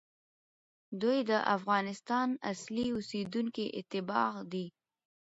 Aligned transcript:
دوی 1.01 1.19
د 1.29 1.31
افغانستان 1.55 2.27
اصلي 2.51 2.85
اوسېدونکي، 2.95 3.65
اتباع 3.79 4.29
دي، 4.51 4.65